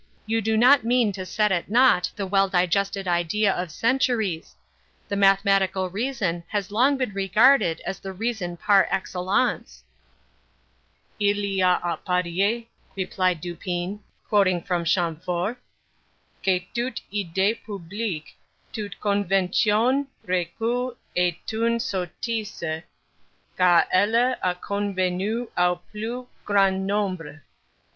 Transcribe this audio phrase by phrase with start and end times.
[0.25, 4.55] You do not mean to set at naught the well digested idea of centuries.
[5.07, 9.83] The mathematical reason has long been regarded as the reason par excellence."
[11.19, 15.57] "'Il y a à parièr,'" replied Dupin, quoting from Chamfort,
[16.41, 18.35] "'que toute idée publique,
[18.73, 22.81] toute convention reçue est une sottise,
[23.55, 27.43] car elle a convenue au plus grand nombre.